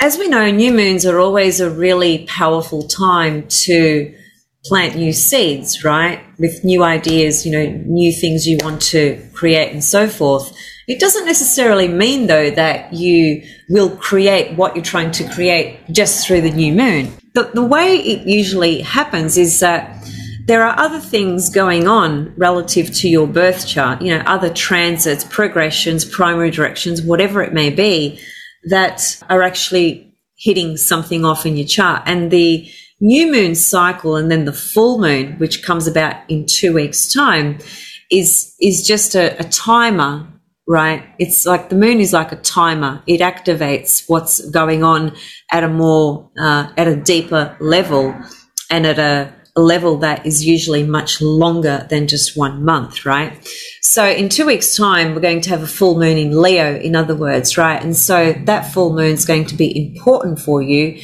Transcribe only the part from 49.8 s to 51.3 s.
that is usually much